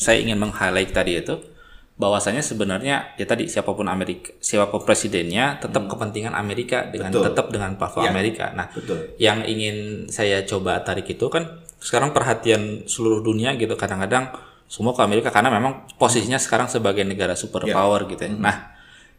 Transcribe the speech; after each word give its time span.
saya 0.00 0.16
ingin 0.18 0.40
meng-highlight 0.40 0.90
tadi 0.90 1.20
itu 1.20 1.36
bahwasanya 1.94 2.40
sebenarnya 2.40 3.12
ya 3.14 3.26
tadi 3.28 3.44
siapa 3.44 3.76
pun 3.76 3.84
Amerika 3.84 4.32
siapa 4.40 4.72
pun 4.72 4.80
presidennya 4.80 5.60
tetap 5.60 5.84
kepentingan 5.84 6.32
Amerika 6.32 6.88
dengan 6.88 7.12
Betul. 7.12 7.24
tetap 7.28 7.46
dengan 7.52 7.76
platform 7.76 8.08
Ya. 8.08 8.10
Amerika. 8.10 8.44
Nah, 8.56 8.72
Betul. 8.72 9.12
yang 9.20 9.44
ingin 9.44 9.76
saya 10.08 10.40
coba 10.42 10.80
tarik 10.80 11.04
itu 11.06 11.28
kan 11.28 11.60
sekarang 11.76 12.10
perhatian 12.10 12.88
seluruh 12.88 13.20
dunia 13.20 13.52
gitu 13.54 13.76
kadang-kadang 13.76 14.32
semua 14.64 14.96
ke 14.96 15.02
Amerika 15.02 15.28
karena 15.28 15.52
memang 15.52 15.84
posisinya 15.94 16.40
sekarang 16.40 16.66
sebagai 16.66 17.04
negara 17.04 17.36
superpower 17.36 18.08
gitu 18.08 18.24
ya. 18.24 18.32
Nah, 18.32 18.56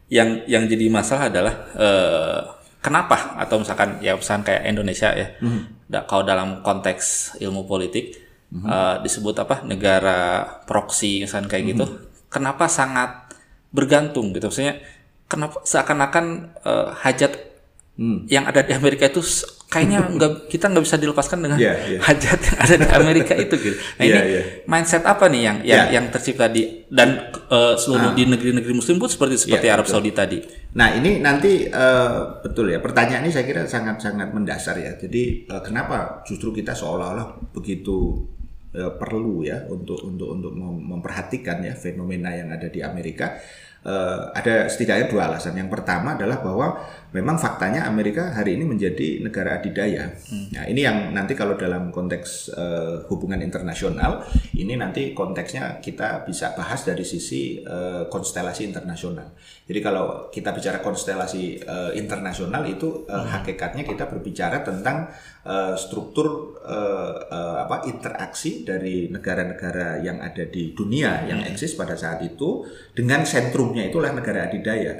yang 0.08 0.42
yang 0.44 0.66
jadi 0.66 0.86
masalah 0.88 1.30
adalah 1.30 1.54
eh, 1.76 2.38
kenapa 2.78 3.38
atau 3.38 3.62
misalkan 3.62 4.00
ya 4.00 4.18
misalkan 4.18 4.42
kayak 4.42 4.62
Indonesia 4.66 5.08
ya, 5.12 5.38
da- 5.86 6.02
kalau 6.02 6.26
dalam 6.26 6.48
konteks 6.60 7.36
ilmu 7.38 7.62
politik 7.62 8.21
eh, 8.52 8.96
disebut 9.00 9.34
apa 9.40 9.64
negara 9.64 10.20
proksi 10.68 11.24
misalkan 11.24 11.48
kayak 11.48 11.64
gitu, 11.72 11.86
kenapa 12.28 12.68
sangat 12.68 13.32
bergantung 13.72 14.36
gitu 14.36 14.52
maksudnya 14.52 14.76
kenapa 15.24 15.64
seakan-akan 15.64 16.24
eh, 16.60 16.88
hajat 17.00 17.32
yang 18.26 18.48
ada 18.48 18.64
di 18.64 18.72
Amerika 18.72 19.04
itu 19.06 19.20
kayaknya 19.68 20.00
nggak 20.16 20.48
kita 20.48 20.68
nggak 20.72 20.84
bisa 20.84 20.96
dilepaskan 20.96 21.38
dengan 21.44 21.56
Iya, 21.60 21.72
iya. 21.86 21.98
hajat 22.08 22.38
yang 22.40 22.58
ada 22.58 22.74
di 22.80 22.86
Amerika 22.88 23.32
itu 23.36 23.54
gitu. 23.56 23.76
Nah 24.00 24.04
ini 24.04 24.12
Iya, 24.12 24.22
iya. 24.24 24.42
mindset 24.64 25.04
apa 25.04 25.28
nih 25.28 25.42
yang 25.44 25.56
yang, 25.62 25.84
Iya. 25.88 26.00
yang 26.00 26.04
tercipta 26.08 26.48
di 26.48 26.88
dan 26.88 27.32
eh, 27.52 27.74
seluruh 27.76 28.16
di 28.16 28.24
negeri-negeri 28.28 28.72
Muslim 28.72 28.96
pun 28.96 29.08
seperti 29.12 29.44
seperti 29.44 29.68
Iya, 29.68 29.76
Arab 29.76 29.86
Saudi 29.86 30.10
tadi. 30.12 30.40
Nah 30.72 30.88
ini 30.96 31.20
nanti 31.20 31.68
eh, 31.68 32.18
betul 32.40 32.72
ya 32.72 32.80
pertanyaan 32.80 33.28
ini 33.28 33.32
saya 33.32 33.44
kira 33.44 33.62
sangat-sangat 33.68 34.32
mendasar 34.32 34.76
ya. 34.80 34.96
Jadi 34.96 35.46
eh, 35.48 35.62
kenapa 35.64 36.24
justru 36.24 36.48
kita 36.52 36.72
seolah-olah 36.72 37.52
begitu 37.52 38.24
perlu 38.72 39.44
ya 39.44 39.68
untuk 39.68 40.00
untuk 40.00 40.32
untuk 40.32 40.52
mem- 40.56 40.96
memperhatikan 40.96 41.60
ya 41.60 41.76
fenomena 41.76 42.32
yang 42.32 42.48
ada 42.48 42.72
di 42.72 42.80
Amerika. 42.80 43.36
Eh, 43.82 44.20
ada 44.38 44.70
setidaknya 44.70 45.10
dua 45.10 45.26
alasan. 45.26 45.58
Yang 45.58 45.74
pertama 45.74 46.14
adalah 46.14 46.38
bahwa 46.38 46.78
memang 47.10 47.34
faktanya 47.34 47.82
Amerika 47.90 48.30
hari 48.30 48.54
ini 48.54 48.62
menjadi 48.62 49.18
negara 49.18 49.58
adidaya. 49.58 50.14
Nah 50.54 50.64
ini 50.70 50.86
yang 50.86 51.10
nanti 51.10 51.34
kalau 51.34 51.58
dalam 51.58 51.90
konteks 51.90 52.54
eh, 52.54 53.02
hubungan 53.10 53.42
internasional 53.42 54.22
ini 54.54 54.78
nanti 54.78 55.10
konteksnya 55.12 55.82
kita 55.82 56.22
bisa 56.22 56.54
bahas 56.54 56.86
dari 56.86 57.02
sisi 57.02 57.58
eh, 57.58 58.06
konstelasi 58.06 58.70
internasional. 58.70 59.34
Jadi 59.66 59.80
kalau 59.82 60.30
kita 60.30 60.54
bicara 60.54 60.78
konstelasi 60.78 61.60
eh, 61.60 61.92
internasional 61.98 62.64
itu 62.70 63.04
eh, 63.10 63.26
hakikatnya 63.28 63.82
kita 63.82 64.08
berbicara 64.08 64.64
tentang 64.64 65.10
eh, 65.44 65.74
struktur 65.76 66.56
eh, 66.64 67.14
eh, 67.28 67.56
apa 67.66 67.84
interaksi 67.90 68.64
dari 68.64 69.12
negara-negara 69.12 70.00
yang 70.00 70.22
ada 70.22 70.48
di 70.48 70.72
dunia 70.72 71.28
yang 71.28 71.44
eksis 71.44 71.76
pada 71.76 71.92
saat 71.92 72.24
itu 72.24 72.64
dengan 72.96 73.26
sentrumnya 73.72 73.88
itulah 73.88 74.12
negara 74.12 74.52
adidaya. 74.52 74.94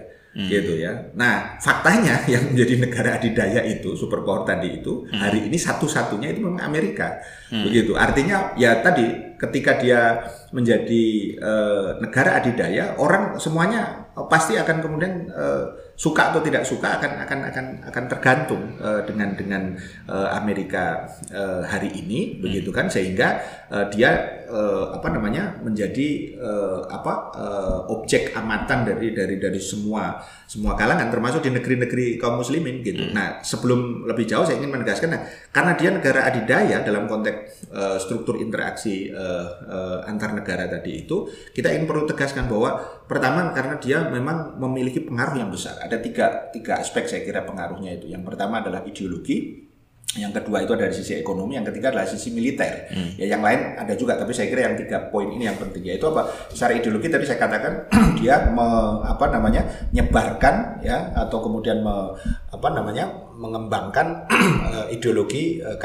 gitu 0.49 0.81
ya. 0.81 1.13
Nah, 1.13 1.61
faktanya 1.61 2.25
yang 2.33 2.57
menjadi 2.57 2.81
negara 2.81 3.21
adidaya 3.21 3.61
itu 3.69 3.93
superpower 3.93 4.49
tadi 4.49 4.81
itu 4.81 5.05
hari 5.13 5.45
ini 5.45 5.61
satu-satunya 5.61 6.33
itu 6.33 6.41
memang 6.41 6.65
Amerika. 6.65 7.21
Begitu. 7.53 7.93
Artinya 7.93 8.57
ya 8.57 8.81
tadi 8.81 9.37
ketika 9.37 9.77
dia 9.77 10.25
menjadi 10.57 11.37
eh, 11.37 11.89
negara 12.01 12.41
adidaya, 12.41 12.97
orang 12.97 13.37
semuanya 13.37 14.09
pasti 14.33 14.57
akan 14.57 14.81
kemudian 14.81 15.29
eh, 15.29 15.92
suka 16.03 16.35
atau 16.35 16.43
tidak 16.43 16.67
suka 16.67 16.99
akan 16.99 17.23
akan 17.23 17.39
akan 17.55 17.67
akan 17.87 18.05
tergantung 18.11 18.75
eh, 18.83 19.07
dengan 19.07 19.39
dengan 19.39 19.63
eh, 20.11 20.29
Amerika 20.35 21.07
eh, 21.31 21.63
hari 21.63 21.95
ini 21.95 22.43
begitu 22.43 22.75
kan 22.75 22.91
sehingga 22.91 23.39
eh, 23.71 23.87
dia 23.95 24.43
eh, 24.51 24.85
apa 24.99 25.15
namanya 25.15 25.63
menjadi 25.63 26.09
eh, 26.43 26.81
apa 26.91 27.15
eh, 27.39 27.79
objek 27.95 28.35
amatan 28.35 28.83
dari 28.83 29.15
dari 29.15 29.39
dari 29.39 29.63
semua 29.63 30.19
semua 30.53 30.77
kalangan 30.77 31.09
termasuk 31.09 31.41
di 31.41 31.49
negeri-negeri 31.49 32.21
kaum 32.21 32.37
muslimin 32.37 32.85
gitu. 32.85 33.09
Nah, 33.17 33.41
sebelum 33.41 34.05
lebih 34.05 34.29
jauh 34.29 34.45
saya 34.45 34.61
ingin 34.61 34.69
menegaskan 34.69 35.09
nah, 35.17 35.25
karena 35.49 35.73
dia 35.81 35.89
negara 35.89 36.29
adidaya 36.29 36.85
dalam 36.85 37.09
konteks 37.09 37.73
eh, 37.73 37.97
struktur 37.97 38.37
interaksi 38.37 39.09
eh, 39.09 39.47
eh, 39.65 39.99
antar 40.05 40.37
negara 40.37 40.69
tadi 40.69 41.09
itu, 41.09 41.25
kita 41.57 41.73
ingin 41.73 41.89
perlu 41.89 42.05
tegaskan 42.05 42.53
bahwa 42.53 42.77
pertama 43.09 43.49
karena 43.57 43.81
dia 43.81 44.05
memang 44.13 44.61
memiliki 44.61 45.01
pengaruh 45.09 45.41
yang 45.41 45.49
besar. 45.49 45.81
Ada 45.93 46.01
tiga 46.01 46.27
tiga 46.49 46.81
aspek 46.81 47.05
saya 47.05 47.21
kira 47.21 47.45
pengaruhnya 47.45 48.01
itu. 48.01 48.09
Yang 48.09 48.33
pertama 48.33 48.65
adalah 48.65 48.81
ideologi, 48.83 49.69
yang 50.13 50.29
kedua 50.29 50.61
itu 50.61 50.73
dari 50.73 50.93
sisi 50.93 51.17
ekonomi, 51.17 51.57
yang 51.57 51.65
ketiga 51.65 51.89
adalah 51.89 52.09
sisi 52.09 52.33
militer. 52.33 52.89
Ya 53.17 53.33
yang 53.33 53.41
lain 53.41 53.77
ada 53.77 53.93
juga, 53.93 54.17
tapi 54.17 54.33
saya 54.33 54.49
kira 54.49 54.69
yang 54.69 54.77
tiga 54.77 55.09
poin 55.09 55.29
ini 55.29 55.45
yang 55.45 55.57
penting 55.57 55.85
yaitu 55.85 56.05
apa? 56.09 56.29
Secara 56.49 56.77
ideologi 56.77 57.09
tadi 57.09 57.25
saya 57.29 57.41
katakan 57.41 57.93
dia 58.21 58.49
me- 58.49 59.05
apa 59.05 59.25
namanya 59.29 59.65
nyebarkan 59.93 60.81
ya 60.81 61.13
atau 61.13 61.41
kemudian 61.41 61.81
me- 61.81 62.13
apa 62.49 62.69
namanya 62.73 63.09
mengembangkan 63.37 64.29
eh, 64.73 64.97
ideologi 64.97 65.61
eh, 65.61 65.77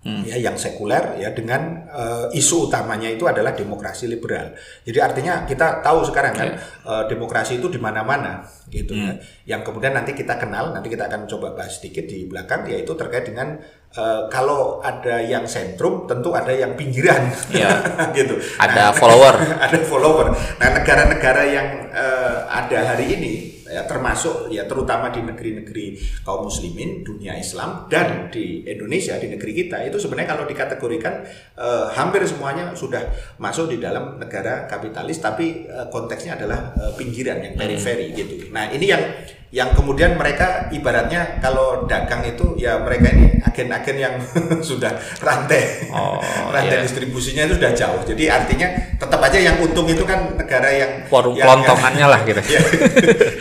kapitalisme. 0.00 0.24
ya 0.24 0.36
yang 0.40 0.56
sekuler 0.56 1.20
ya 1.20 1.28
dengan 1.36 1.84
eh, 1.92 2.32
isu 2.32 2.72
utamanya 2.72 3.12
itu 3.12 3.28
adalah 3.28 3.52
demokrasi 3.52 4.08
liberal. 4.08 4.56
Jadi 4.80 4.96
artinya 4.96 5.44
kita 5.44 5.84
tahu 5.84 6.08
sekarang 6.08 6.32
kan 6.32 6.48
eh, 6.86 7.04
demokrasi 7.04 7.60
itu 7.60 7.68
di 7.68 7.76
mana-mana 7.76 8.40
gitu 8.72 8.94
ya. 8.96 9.12
Yang 9.44 9.68
kemudian 9.68 9.92
nanti 9.92 10.16
kita 10.16 10.38
kenal, 10.40 10.70
nanti 10.72 10.88
kita 10.88 11.10
akan 11.10 11.26
coba 11.26 11.52
bahas 11.52 11.76
sedikit 11.76 12.06
di 12.06 12.24
belakang 12.24 12.64
yaitu 12.70 12.96
terkait 12.96 13.28
dengan 13.28 13.60
eh, 13.92 14.22
kalau 14.30 14.80
ada 14.80 15.20
yang 15.20 15.44
sentrum 15.44 16.06
tentu 16.06 16.32
ada 16.32 16.54
yang 16.54 16.78
pinggiran 16.78 17.28
Iya. 17.50 17.68
gitu. 18.16 18.38
Ada 18.56 18.94
follower. 18.94 19.34
ada 19.68 19.78
follower. 19.84 20.26
Nah, 20.32 20.68
negara-negara 20.80 21.42
yang 21.44 21.68
eh, 21.92 22.38
ada 22.48 22.78
hari 22.94 23.06
ini 23.20 23.32
ya, 23.70 23.86
termasuk 23.86 24.50
ya 24.50 24.66
terutama 24.66 25.14
di 25.14 25.22
negeri-negeri 25.22 25.86
kaum 26.26 26.50
muslimin 26.50 27.06
dunia 27.06 27.38
Islam 27.38 27.86
dan 27.86 28.28
di 28.28 28.66
Indonesia 28.66 29.14
di 29.16 29.30
negeri 29.30 29.52
kita 29.54 29.86
itu 29.86 29.96
sebenarnya 29.96 30.34
kalau 30.34 30.44
dikategorikan 30.50 31.22
eh, 31.54 31.86
hampir 31.94 32.26
semuanya 32.26 32.74
sudah 32.74 33.06
masuk 33.38 33.70
di 33.70 33.78
dalam 33.78 34.18
negara 34.18 34.66
kapitalis 34.66 35.22
tapi 35.22 35.70
eh, 35.70 35.86
konteksnya 35.88 36.34
adalah 36.34 36.74
eh, 36.74 36.92
pinggiran 36.98 37.38
yang 37.40 37.54
periferi 37.54 38.10
gitu. 38.12 38.50
Nah, 38.50 38.68
ini 38.74 38.86
yang 38.90 39.02
yang 39.50 39.74
kemudian 39.74 40.14
mereka 40.14 40.70
ibaratnya 40.70 41.42
kalau 41.42 41.82
dagang 41.90 42.22
itu 42.22 42.54
ya 42.54 42.78
mereka 42.86 43.10
ini 43.10 43.42
agen-agen 43.42 43.96
yang 43.98 44.14
sudah 44.70 44.94
rantai 45.18 45.90
Oh, 45.90 46.22
rantai 46.54 46.78
iya. 46.78 46.86
distribusinya 46.86 47.50
itu 47.50 47.58
sudah 47.58 47.72
jauh. 47.74 48.00
Jadi 48.06 48.30
artinya 48.30 48.70
tetap 48.94 49.18
aja 49.26 49.42
yang 49.42 49.58
untung 49.58 49.90
itu 49.90 50.06
kan 50.06 50.38
negara 50.38 50.70
yang 50.70 50.92
Warung 51.10 51.34
kelontongannya 51.34 52.06
lah 52.06 52.20
gitu. 52.22 52.38
yang, 52.54 52.66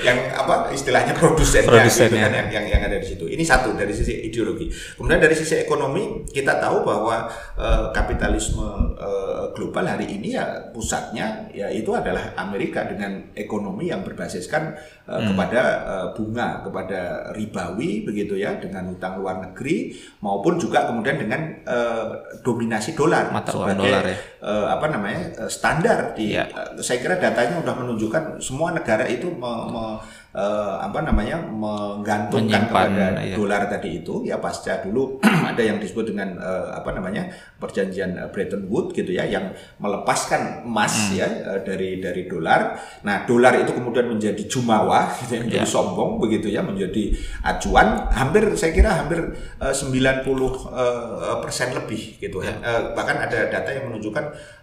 yang 0.01 0.17
apa 0.33 0.73
istilahnya 0.73 1.13
produsennya, 1.13 1.69
Produsennya. 1.69 2.09
gitu 2.09 2.25
kan, 2.25 2.31
yang, 2.33 2.47
yang 2.49 2.65
yang 2.65 2.81
ada 2.89 2.97
di 2.97 3.05
situ. 3.05 3.29
Ini 3.29 3.43
satu 3.45 3.77
dari 3.77 3.93
sisi 3.93 4.25
ideologi. 4.25 4.65
Kemudian 4.97 5.21
dari 5.21 5.37
sisi 5.37 5.61
ekonomi 5.61 6.25
kita 6.25 6.57
tahu 6.57 6.81
bahwa 6.81 7.29
eh, 7.53 7.85
kapitalisme 7.93 8.97
eh, 8.97 9.53
global 9.53 9.85
hari 9.85 10.09
ini 10.09 10.33
ya 10.33 10.73
pusatnya 10.73 11.53
ya 11.53 11.69
itu 11.69 11.93
adalah 11.93 12.33
Amerika 12.33 12.81
dengan 12.89 13.29
ekonomi 13.37 13.93
yang 13.93 14.01
berbasiskan 14.01 14.73
eh, 15.05 15.21
kepada 15.29 15.61
eh, 15.85 15.98
bunga, 16.11 16.61
kepada 16.61 16.99
ribawi 17.31 18.03
begitu 18.03 18.35
ya 18.35 18.55
dengan 18.55 18.87
hutang 18.87 19.17
luar 19.17 19.39
negeri 19.41 19.91
maupun 20.19 20.55
juga 20.55 20.85
kemudian 20.85 21.17
dengan 21.17 21.41
eh, 21.61 22.05
dominasi 22.39 22.93
dolar 22.93 23.29
Mata 23.29 23.49
sebagai 23.49 23.79
dolar 23.79 24.03
ya. 24.03 24.17
eh, 24.39 24.67
apa 24.67 24.85
namanya 24.87 25.21
eh, 25.39 25.49
standar 25.49 26.13
di 26.13 26.31
Iya. 26.31 26.45
eh, 26.45 26.79
saya 26.79 26.99
kira 26.99 27.15
datanya 27.15 27.59
sudah 27.59 27.75
menunjukkan 27.75 28.23
semua 28.39 28.71
negara 28.71 29.03
itu 29.03 29.27
me- 29.29 29.39
me- 29.67 29.99
eh, 30.29 30.75
apa 30.79 30.99
namanya 31.01 31.41
menggantungkan 31.41 32.69
Menyimpan, 32.69 32.87
kepada 32.89 33.05
iya. 33.25 33.35
dolar 33.35 33.61
tadi 33.65 34.01
itu 34.01 34.21
ya 34.21 34.37
pasca 34.37 34.85
dulu 34.85 35.17
ada 35.49 35.61
yang 35.61 35.81
disebut 35.81 36.13
dengan 36.13 36.37
eh, 36.37 36.69
apa 36.73 36.93
namanya 36.93 37.25
perjanjian 37.57 38.13
eh, 38.13 38.29
Bretton 38.29 38.69
Woods 38.69 38.93
gitu 38.93 39.09
ya 39.09 39.25
yang 39.25 39.49
melepaskan 39.79 40.65
emas 40.65 40.91
Hmm. 40.99 41.15
ya 41.15 41.27
dari 41.63 42.01
dari 42.01 42.25
dolar. 42.25 42.75
Nah 43.05 43.23
dolar 43.23 43.55
itu 43.57 43.71
kemudian 43.71 44.05
menjadi 44.05 44.41
jumawa 44.45 45.09
gitu 45.21 45.37
ya, 45.37 45.41
menjadi 45.41 45.65
Iya. 45.65 45.69
sombong 45.69 46.19
begitu 46.19 46.49
ya 46.49 46.61
menjadi 46.61 47.13
acuan 47.41 48.09
hampir 48.11 48.43
saya 48.53 48.71
kira 48.73 48.89
hampir 48.99 49.19
eh, 49.57 49.73
90 49.73 50.25
eh, 50.69 51.37
persen 51.41 51.73
lebih 51.73 52.19
gitu 52.19 52.41
ya. 52.41 52.53
Eh, 52.59 52.81
bahkan 52.93 53.17
ada 53.17 53.49
data 53.49 53.69
yang 53.69 53.89
menunjukkan 53.89 54.57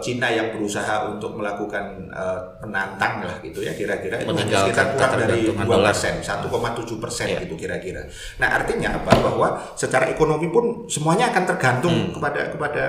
Cina 0.00 0.32
yang 0.32 0.56
berusaha 0.56 1.04
untuk 1.12 1.36
melakukan 1.36 2.08
penantang 2.64 3.20
lah 3.20 3.36
gitu 3.44 3.60
ya 3.60 3.76
kira-kira 3.76 4.16
itu 4.16 4.32
sekitar 4.32 4.96
kurang 4.96 5.09
dari 5.16 5.46
ketergantungan 5.46 5.66
2 5.66 5.74
dolar. 5.74 5.86
persen 5.90 6.14
1,7 6.20 7.02
persen 7.02 7.26
Iya. 7.26 7.38
gitu 7.42 7.54
kira-kira. 7.56 8.02
Nah 8.38 8.48
artinya 8.54 8.88
apa 8.96 9.12
bahwa 9.16 9.48
secara 9.74 10.08
ekonomi 10.08 10.46
pun 10.48 10.64
semuanya 10.86 11.30
akan 11.30 11.44
tergantung 11.46 11.96
Hmm. 11.96 12.12
kepada 12.14 12.40
kepada 12.50 12.82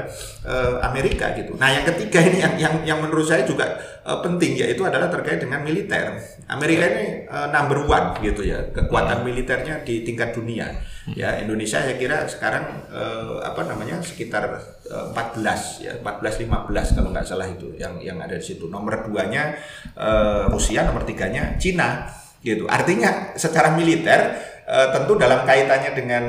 eh, 0.44 0.76
Amerika 0.82 1.34
gitu. 1.34 1.56
Nah 1.56 1.70
yang 1.70 1.86
ketiga 1.86 2.20
ini 2.22 2.38
yang 2.42 2.54
yang 2.58 2.76
yang 2.86 3.00
menurut 3.00 3.26
saya 3.26 3.42
juga 3.42 3.66
eh, 4.02 4.20
penting 4.22 4.58
yaitu 4.58 4.82
adalah 4.82 5.08
terkait 5.08 5.38
dengan 5.38 5.62
militer. 5.62 6.18
Amerika 6.46 6.84
Iya. 6.84 6.94
ini 6.94 7.06
eh, 7.26 7.48
number 7.50 7.86
one 7.86 8.08
gitu 8.20 8.42
ya 8.44 8.60
Hmm. 8.60 8.74
kekuatan 8.74 9.22
militernya 9.22 9.82
di 9.82 10.02
tingkat 10.02 10.34
dunia. 10.34 10.70
Ya 11.18 11.42
Indonesia 11.42 11.82
saya 11.82 11.98
kira 11.98 12.30
sekarang 12.30 12.86
eh, 12.94 13.38
apa 13.42 13.66
namanya 13.66 13.98
sekitar 14.06 14.46
eh, 14.86 15.06
14 15.18 15.82
ya 15.82 15.94
14 15.98 16.46
15 16.46 16.94
kalau 16.94 17.10
nggak 17.10 17.26
salah 17.26 17.50
itu 17.50 17.74
yang 17.74 17.98
yang 17.98 18.22
ada 18.22 18.38
di 18.38 18.46
situ. 18.46 18.70
Nomor 18.70 19.02
duanya 19.10 19.58
eh, 19.98 20.46
Rusia, 20.46 20.86
nomor 20.86 21.02
tiganya 21.02 21.58
Cina 21.58 22.06
gitu. 22.46 22.70
Artinya 22.70 23.34
secara 23.34 23.74
militer 23.74 24.38
eh, 24.70 24.88
tentu 24.94 25.18
dalam 25.18 25.42
kaitannya 25.42 25.92
dengan 25.98 26.24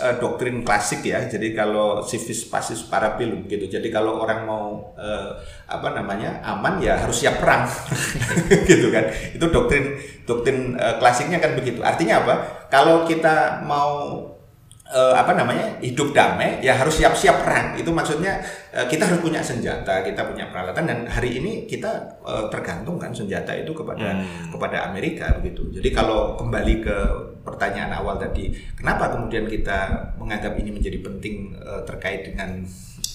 eh, 0.00 0.16
doktrin 0.16 0.64
klasik 0.64 1.04
ya. 1.04 1.20
Jadi 1.28 1.52
kalau 1.52 2.00
civis 2.02 2.48
pasis 2.48 2.80
para 2.88 3.20
pilum 3.20 3.44
gitu. 3.44 3.68
Jadi 3.68 3.92
kalau 3.92 4.24
orang 4.24 4.48
mau 4.48 4.96
eh, 4.96 5.30
apa 5.68 5.92
namanya 5.92 6.40
aman 6.42 6.80
ya 6.80 6.96
harus 6.96 7.20
siap 7.20 7.38
perang 7.38 7.68
gitu 8.70 8.88
kan. 8.88 9.12
Itu 9.36 9.52
doktrin 9.52 10.00
doktrin 10.24 10.80
eh, 10.80 10.96
klasiknya 10.96 11.38
kan 11.38 11.52
begitu. 11.54 11.84
Artinya 11.84 12.24
apa? 12.24 12.34
Kalau 12.72 13.04
kita 13.04 13.60
mau 13.68 14.24
eh, 14.90 15.14
apa 15.14 15.32
namanya 15.38 15.78
hidup 15.80 16.10
damai 16.10 16.58
ya 16.60 16.74
harus 16.76 16.98
siap-siap 16.98 17.46
perang. 17.46 17.78
Itu 17.78 17.94
maksudnya 17.94 18.42
eh, 18.74 18.86
kita 18.90 19.06
harus 19.06 19.22
punya 19.22 19.40
senjata 19.40 20.02
kita 20.02 20.26
punya 20.26 20.50
peralatan 20.50 20.84
dan 20.84 20.98
hari 21.06 21.38
ini 21.38 21.64
kita 21.70 22.20
eh, 22.26 22.46
tergantung 22.50 22.98
kan 22.98 23.14
senjata 23.14 23.54
itu 23.54 23.70
kepada 23.70 24.18
kepada 24.50 24.90
Amerika 24.90 25.38
begitu. 25.38 25.70
Jadi 25.70 25.88
kalau 25.94 26.34
kembali 26.36 26.74
ke 26.82 26.98
pertanyaan 27.40 27.96
awal 27.96 28.20
tadi 28.20 28.52
kenapa 28.76 29.16
kemudian 29.16 29.48
kita 29.48 30.12
menganggap 30.20 30.54
ini 30.60 30.70
menjadi 30.74 30.98
penting 31.00 31.56
eh, 31.56 31.82
terkait 31.88 32.26
dengan 32.26 32.60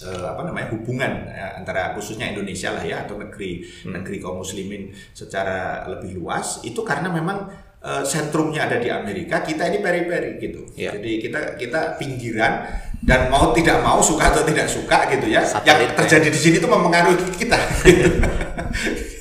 eh, 0.03 0.25
apa 0.25 0.41
namanya 0.43 0.67
hubungan 0.73 1.29
eh, 1.29 1.51
antara 1.61 1.95
khususnya 1.95 2.33
Indonesia 2.33 2.73
lah 2.73 2.83
ya 2.83 3.07
atau 3.07 3.15
negeri 3.15 3.63
negeri 3.87 4.17
kaum 4.19 4.41
muslimin 4.41 4.91
secara 5.15 5.87
lebih 5.87 6.19
luas 6.19 6.59
itu 6.67 6.81
karena 6.81 7.07
memang 7.13 7.47
eh, 7.85 8.03
sentrumnya 8.03 8.65
ada 8.65 8.81
di 8.81 8.89
Amerika, 8.89 9.45
kita 9.45 9.69
ini 9.69 9.79
peri-peri 9.79 10.41
gitu. 10.41 10.65
Iya. 10.73 10.97
Jadi 10.97 11.11
kita 11.21 11.39
kita 11.55 11.81
pinggiran 12.01 12.65
dan 13.05 13.29
mau 13.29 13.53
tidak 13.53 13.85
mau 13.85 14.01
suka 14.01 14.33
atau 14.33 14.41
tidak 14.41 14.65
suka 14.65 15.05
gitu 15.13 15.29
ya. 15.29 15.45
Satelit, 15.45 15.93
yang 15.93 15.93
terjadi 15.93 16.27
di 16.33 16.39
sini 16.39 16.55
itu 16.57 16.67
mempengaruhi 16.67 17.29
kita. 17.37 17.57
gitu. 17.85 18.17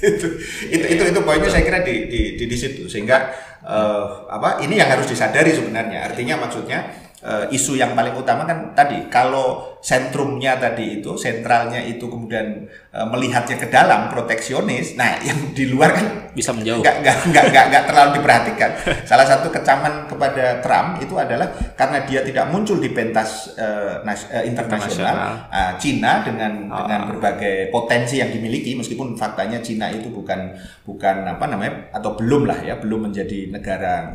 itu, 0.05 0.27
itu 0.73 0.87
itu 0.97 1.03
itu 1.13 1.21
poinnya 1.25 1.49
saya 1.53 1.65
kira 1.65 1.81
di 1.85 2.09
di 2.09 2.21
di, 2.41 2.45
di 2.49 2.57
situ 2.57 2.89
sehingga 2.89 3.29
eh, 3.61 4.05
apa 4.33 4.65
ini 4.65 4.81
yang 4.81 4.89
harus 4.89 5.05
disadari 5.05 5.53
sebenarnya. 5.53 6.09
Artinya 6.09 6.41
maksudnya 6.49 7.04
eh, 7.25 7.49
isu 7.51 7.75
yang 7.75 7.97
paling 7.97 8.13
utama 8.13 8.45
kan 8.45 8.77
tadi 8.77 9.09
kalau 9.09 9.75
sentrumnya 9.81 10.57
tadi 10.57 11.01
itu 11.01 11.13
sentralnya 11.15 11.77
itu 11.81 12.05
kemudian 12.05 12.65
eh, 12.69 13.07
melihatnya 13.09 13.57
ke 13.57 13.69
dalam 13.69 14.09
proteksionis. 14.09 14.95
Nah, 14.95 15.17
yang 15.27 15.53
di 15.53 15.65
luar 15.67 15.93
kan 15.93 16.07
Bisa 16.35 16.51
menjauh. 16.51 16.83
nggak 16.83 16.97
nggak 17.01 17.17
nggak 17.31 17.45
nggak 17.49 17.65
nggak 17.71 17.85
terlalu 17.87 18.11
diperhatikan. 18.19 18.71
Salah 19.05 19.23
satu 19.23 19.49
kecaman 19.49 20.05
kepada 20.05 20.59
Trump 20.61 20.99
itu 20.99 21.15
adalah 21.15 21.47
karena 21.75 22.03
dia 22.03 22.21
tidak 22.21 22.51
muncul 22.51 22.77
di 22.77 22.91
pentas 22.91 23.55
eh, 23.55 24.03
nas- 24.03 24.29
eh, 24.29 24.45
internasional. 24.45 25.47
Ah, 25.49 25.73
Cina 25.79 26.21
dengan 26.21 26.67
Ah. 26.69 26.85
dengan 26.85 27.01
berbagai 27.09 27.71
potensi 27.71 28.19
yang 28.19 28.29
dimiliki, 28.29 28.75
meskipun 28.75 29.15
faktanya 29.15 29.61
Cina 29.61 29.89
itu 29.89 30.11
bukan 30.11 30.53
bukan 30.83 31.17
apa 31.25 31.45
namanya 31.47 31.89
atau 31.91 32.19
belum 32.19 32.45
lah 32.45 32.59
ya, 32.61 32.77
belum 32.77 33.09
menjadi 33.09 33.49
negara 33.49 34.11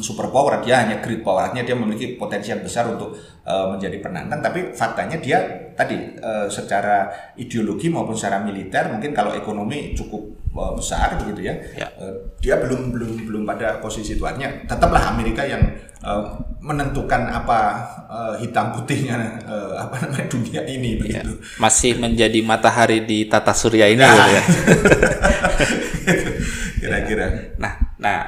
superpower 0.00 0.60
dia 0.60 0.80
hanya 0.80 0.98
great 0.98 1.20
power 1.20 1.44
artinya 1.44 1.62
dia 1.62 1.74
memiliki 1.74 2.14
potensi 2.14 2.48
yang 2.48 2.60
besar 2.60 2.88
untuk 2.88 3.12
eh, 3.42 3.64
menjadi 3.68 3.96
penantang 3.98 4.38
tapi 4.40 4.72
faktanya 4.72 5.16
dia 5.18 5.36
tadi 5.74 5.94
eh, 6.14 6.46
secara 6.48 7.06
ideologi 7.34 7.86
maupun 7.86 8.12
secara 8.12 8.40
militer 8.40 8.88
mungkin 8.88 9.12
kalau 9.12 9.32
ekonomi 9.32 9.92
cukup 9.92 10.20
eh, 10.54 10.72
besar 10.74 11.14
begitu 11.18 11.46
ya, 11.46 11.54
Ya. 11.74 11.86
Eh, 11.98 12.12
dia 12.38 12.54
belum 12.58 12.90
belum 12.90 13.10
belum 13.26 13.42
pada 13.44 13.78
posisi 13.78 14.14
itu 14.14 14.22
artinya 14.22 14.46
tetaplah 14.64 15.10
Amerika 15.10 15.42
yang 15.42 15.60
eh, 15.98 16.22
menentukan 16.58 17.26
apa 17.28 17.58
eh, 18.06 18.34
hitam 18.42 18.70
putihnya 18.72 19.14
eh, 19.42 19.72
apa 19.78 19.94
namanya 20.02 20.26
dunia 20.26 20.60
ini 20.64 20.94
Ya. 20.94 20.98
begitu 21.22 21.30
Masih 21.56 21.96
menjadi 21.96 22.38
matahari 22.42 23.02
di 23.02 23.26
tata 23.26 23.50
surya 23.52 23.86
ini 23.86 24.02
Nah. 24.02 24.10
gitu 24.10 24.30
ya. 24.30 24.42
kira-kira 26.80 27.26
Nah, 27.58 27.72
nah 27.98 28.18